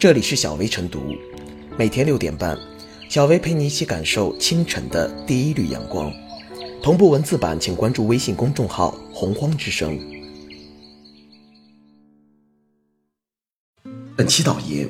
[0.00, 1.14] 这里是小薇晨读，
[1.76, 2.58] 每天六点半，
[3.10, 6.10] 小薇陪你一起感受清晨的第一缕阳光。
[6.82, 10.00] 同步文字版，请关注微信公众号“洪荒之声”。
[14.16, 14.88] 本期导言：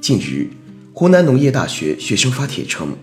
[0.00, 0.48] 近日，
[0.94, 2.96] 湖南农业大学学生发帖称，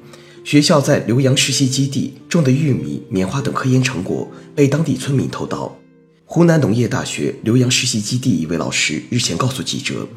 [0.46, 5.78] 学校在浏阳实习基地种的玉米、棉花等科研成果被当地村民偷盗。
[6.24, 10.08] 湖南农业大学浏阳实习基地一位老师日前告诉记者，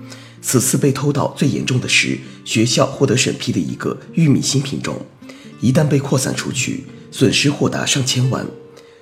[0.40, 5.04] 此次被偷盗最严重的是学校获得审批的一个玉米新品种，
[5.60, 8.46] 一旦被扩散出去，损失或达上千万。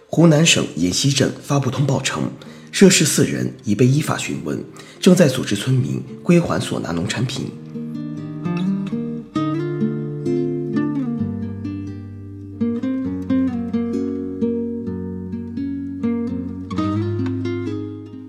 [0.07, 2.31] 湖南省沿溪镇发布通报称，
[2.71, 4.65] 涉事四人已被依法询问，
[5.01, 7.51] 正在组织村民归还所拿农产品。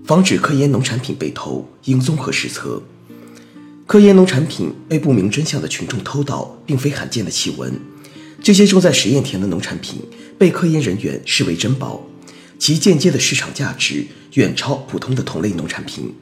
[0.04, 2.82] 防止科研农产品被偷，应综合施策。
[3.86, 7.72] 科研农产品被不明真相的群众偷盗，并非罕见的奇闻。
[8.42, 10.02] 这些种在实验田的农产品
[10.36, 12.04] 被科研人员视为珍宝，
[12.58, 16.12] 其间接的市场价值远超普通的同类农产品。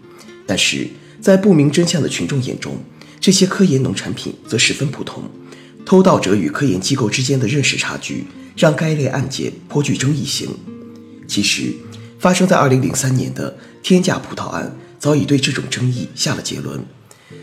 [0.46, 0.86] 但是
[1.22, 2.76] 在不明真相的群众眼中，
[3.18, 5.22] 这些科研农产品则十分普通。
[5.86, 8.24] 偷盗者与科研机构之间的认识差距，
[8.58, 10.50] 让该类案件颇具争议性。
[11.26, 11.72] 其实，
[12.18, 16.84] 发生在二零零三年的天价葡萄案早已对这种争议下了结论。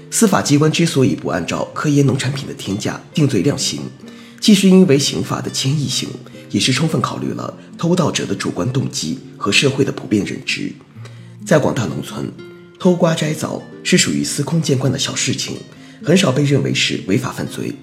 [0.09, 3.81] 司法机关之所以不按照科研农产品的天价定罪量刑，
[4.39, 6.09] 既是因为刑法的迁移性，
[6.49, 10.71] 也是充分考虑了偷盗者的主观动机和社会的普遍认知。
[11.45, 12.31] 在广大农村，
[12.77, 15.55] 偷瓜摘枣是属于司空见惯的小事情，
[16.03, 17.73] 很少被认为是违法犯罪。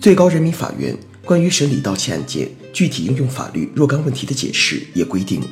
[0.00, 5.42] 最高人民法院关于审理盗窃案件具体应用法律若干问题的解释也规定。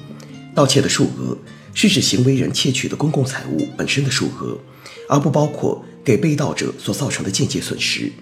[0.55, 1.37] 盗窃的数额
[1.75, 4.59] 是指行为人窃取的公共财物本身的数额，
[5.09, 8.13] 而不包括给被盗者所造成的间接损失。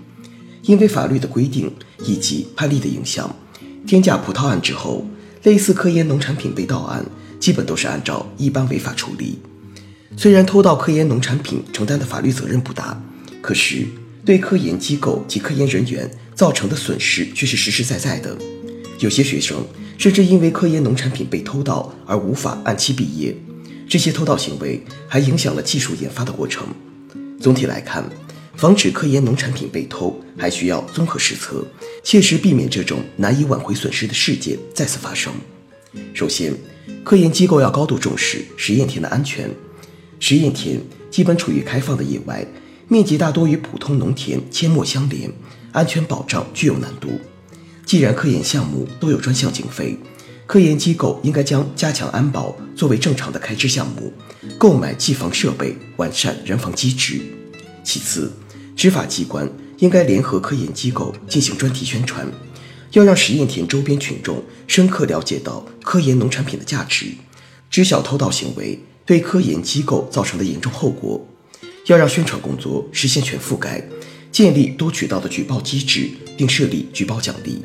[0.63, 1.71] 因为法律的规定
[2.05, 3.37] 以及判例的影响，
[3.87, 5.07] 天价葡萄案之后，
[5.43, 7.05] 类似科研农产品被盗案
[7.39, 9.39] 基本都是按照一般违法处理。
[10.17, 13.01] 虽然偷盗科研农产品承担的法律责任不大，
[13.43, 13.87] 可是
[14.25, 18.37] 对科研机构及科研人员造成的损失却是实实在在的。
[19.01, 19.63] 有些学生。
[19.99, 23.35] 甚至因为科研农产品被偷盗而无法按期毕业，
[23.89, 26.67] 这些偷盗行为还影响了技术研发的过程。
[27.41, 28.05] 总体来看，
[28.57, 31.65] 防止科研农产品被偷，还需要综合施策，
[32.03, 35.33] 切实避免这种难以挽回损失的事件再次发生。
[36.13, 36.53] 首先，
[37.05, 39.51] 科研机构要高度重视实验田的安全。
[40.19, 40.81] 实验田
[41.11, 42.45] 基本处于开放的野外，
[42.89, 45.31] 面积大多与普通农田阡陌相连，
[45.73, 47.21] 安全保障具有难度。
[47.85, 49.97] 既然科研项目都有专项经费，
[50.47, 54.13] 科研机构应该将加强安保作为正常的开支项目，
[54.57, 57.21] 购买技防设备，完善人防机制。
[57.83, 58.33] 其次，
[58.77, 62.27] 执法机关应该联合科研机构进行专题宣传，
[62.93, 67.07] 要让实验田周边群众深刻了解到科研农产品的价值，
[67.69, 71.27] 知晓偷盗行为对科研机构造成的严重后果。
[71.87, 73.85] 要让宣传工作实现全覆盖，
[74.33, 77.63] 建立多渠道的举报机制，并设立举报奖励。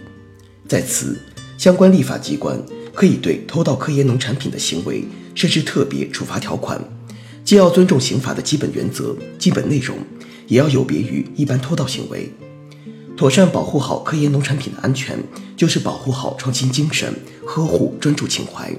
[0.68, 1.20] 在此，
[1.62, 2.60] 相关立法机关
[2.92, 5.04] 可以对偷盗科研农产品的行为
[5.36, 6.82] 设置特别处罚条款，
[7.46, 9.96] 既要尊重刑法的基本原则、基本内容，
[10.48, 12.34] 也要有别于一般偷盗行为。
[13.16, 15.16] 妥善保护好科研农产品的安全，
[15.56, 17.14] 就是保护好创新精神，
[17.46, 18.74] 呵护专注情怀。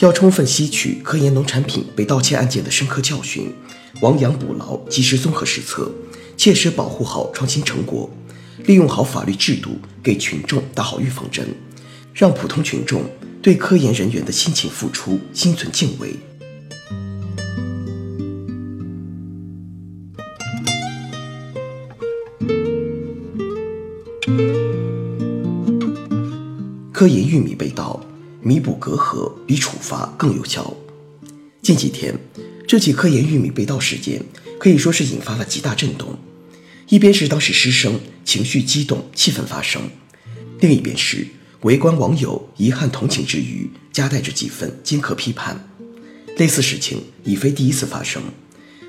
[0.00, 3.54] 要充分吸取科研农产品被盗窃案件的深刻教训，
[4.00, 5.88] 亡羊补牢，及时综合施策，
[6.36, 8.10] 切实保护好创新成果。
[8.64, 11.46] 利用好法律制度，给群众打好预防针，
[12.20, 13.02] 让普通群众
[13.40, 16.14] 对科研人员的辛勤付出心存敬畏。
[26.92, 27.98] 科研玉米被盗，
[28.42, 30.76] 弥补隔阂比处罚更有效。
[31.62, 32.14] 近几天，
[32.68, 34.22] 这起科研玉米被盗事件
[34.58, 36.18] 可以说是引发了极大震动。
[36.90, 39.80] 一边是当时师生情绪激动、气愤发生，
[40.60, 41.26] 另一边是
[41.62, 45.68] 围观网友遗憾同情之余，夹带着几分尖刻批判。
[46.38, 48.22] 类似事情已非第一次发生，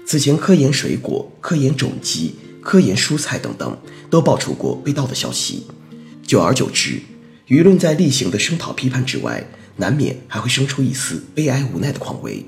[0.06, 3.77] 此前科研水果、科研种鸡、科研蔬菜等等
[4.09, 5.68] 都爆出过被盗的消息。
[6.25, 7.01] 久而久之，
[7.47, 9.45] 舆论在例行的声讨批判之外，
[9.75, 12.45] 难免还会生出一丝悲哀无奈的况味。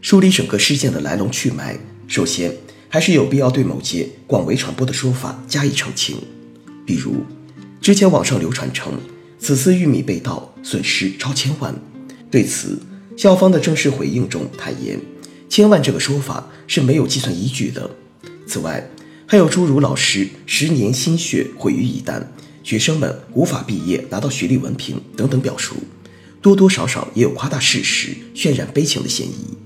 [0.00, 2.56] 梳理整个事件的来龙去脉，首先。
[2.90, 6.16] 还是有必要对某些广为传播的说法加以澄清，
[6.86, 7.16] 比如，
[7.82, 8.94] 之前网上流传称
[9.38, 11.74] 此次玉米被盗损失超千万，
[12.30, 12.78] 对此，
[13.16, 15.00] 校方的正式回应中坦言，
[15.48, 17.88] 千万这个说法是没有计算依据的。
[18.46, 18.90] 此外，
[19.26, 22.22] 还有诸如老师十年心血毁于一旦，
[22.62, 25.76] 学生们无法毕业拿到学历文凭等等表述，
[26.42, 29.56] 多多少少也有夸大事实、渲染悲情的嫌疑。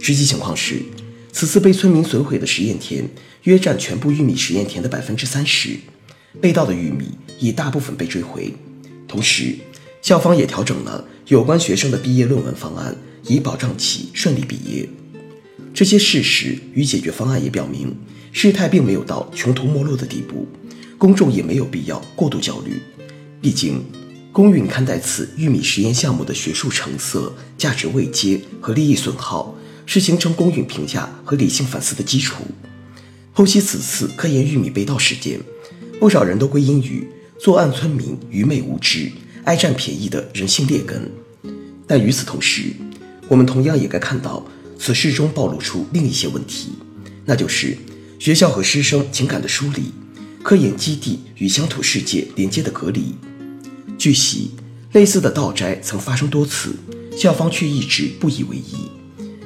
[0.00, 0.82] 实际情况是，
[1.32, 3.08] 此次被村民损毁的实验田
[3.44, 5.70] 约占全部玉米实验田的百分之三十，
[6.40, 7.06] 被盗的玉米
[7.40, 8.52] 已大部分被追回。
[9.08, 9.56] 同时，
[10.02, 12.94] 校方也调整了有关学生的毕业论文方案，
[13.24, 14.88] 以保障其顺利毕业。
[15.74, 17.96] 这些事实与解决方案也表明，
[18.30, 20.46] 事态并没有到穷途末路的地步，
[20.98, 22.80] 公众也没有必要过度焦虑。
[23.40, 23.82] 毕竟，
[24.32, 29.56] 公允看待此玉米实验项目的学术成色、价值未接和利益损耗，
[29.86, 32.44] 是形成公允评价和理性反思的基础。
[33.34, 35.40] 剖析此次科研玉米被盗事件，
[36.00, 37.06] 不少人都归因于
[37.38, 39.10] 作案村民愚昧无知、
[39.44, 41.10] 爱占便宜的人性劣根。
[41.86, 42.72] 但与此同时，
[43.28, 44.44] 我们同样也该看到。
[44.80, 46.68] 此事中暴露出另一些问题，
[47.24, 47.76] 那就是
[48.20, 49.92] 学校和师生情感的疏离，
[50.40, 53.16] 科研基地与乡土世界连接的隔离。
[53.98, 54.52] 据悉，
[54.92, 56.76] 类似的盗摘曾发生多次，
[57.16, 58.88] 校方却一直不以为意。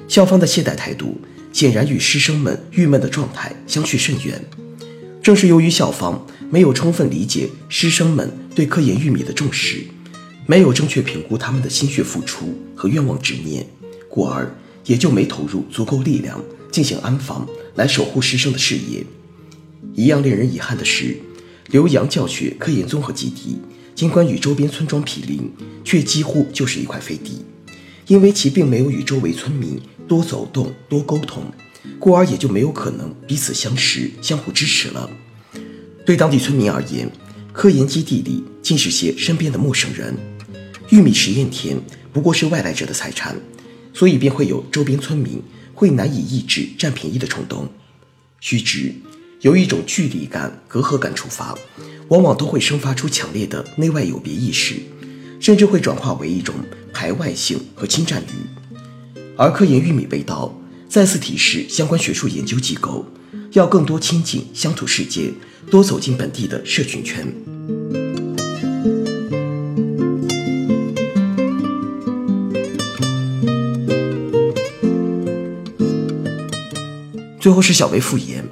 [0.06, 1.18] 校方的懈怠态度，
[1.50, 4.44] 显然与师生们郁闷的状态相去甚远。
[5.22, 9.84] 正是由于校方没有充分理解师生们对科研玉米的重视，
[10.46, 13.66] 没有正确评估他们的心血付出和愿望执念，
[14.08, 14.52] 故而。
[14.84, 16.42] 也就没投入足够力量
[16.72, 17.46] 进行安防，
[17.76, 19.06] 来守护师生的事业。
[19.94, 21.16] 一样令人遗憾的是，
[21.70, 23.58] 浏阳教学科研综合基地，
[23.94, 25.48] 尽管与周边村庄毗邻，
[25.84, 27.44] 却几乎就是一块飞地，
[28.08, 31.44] 因为其并没有与周围村民多走动、多沟通，
[31.98, 35.08] 故而也就没有可能彼此相识、相互支持了。
[36.04, 37.10] 对当地村民而言，
[37.52, 40.16] 科研基地里尽是些身边的陌生人，
[40.90, 41.76] 玉米实验田
[42.12, 43.36] 不过是外来者的财产。
[43.94, 45.42] 所以便会有周边村民
[45.74, 47.68] 会难以抑制占便宜的冲动。
[48.40, 48.94] 须知，
[49.42, 51.54] 由一种距离感、隔阂感出发，
[52.08, 54.76] 往往都会生发出强烈的内外有别意识，
[55.38, 56.54] 甚至会转化为一种
[56.90, 59.18] 排外性和侵占欲。
[59.36, 60.58] 而科研玉米被盗，
[60.92, 63.06] 再次提示相关学术研究机构
[63.52, 65.32] 要更多亲近乡土世界，
[65.70, 67.26] 多走进本地的社群圈。
[77.40, 78.46] 最后是小微复言，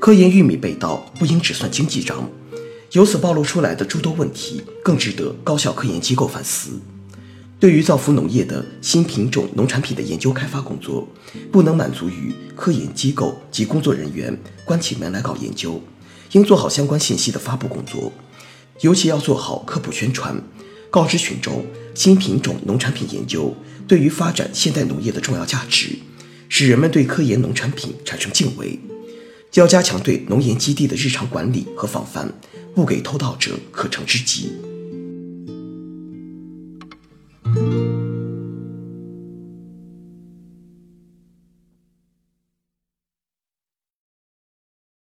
[0.00, 2.28] 科研玉米被盗不应只算经济账，
[2.90, 6.80] 由此暴露出来的诸多问题更值得高校科研机构反思。
[7.60, 11.06] 对于造福农业的新品种农产品的研究开发工作，
[11.52, 14.34] 不能满足于科研机构及工作人员
[14.64, 15.78] 关起门来搞研究，
[16.32, 18.10] 应做好相关信息的发布工作，
[18.80, 20.42] 尤其要做好科普宣传，
[20.88, 23.54] 告知群众新品种农产品研究
[23.86, 25.98] 对于发展现代农业的重要价值。
[26.48, 28.80] 使人们对科研农产品产生敬畏，
[29.52, 32.32] 要加强对农研基地的日常管理和防范，
[32.74, 34.50] 不给偷盗者可乘之机。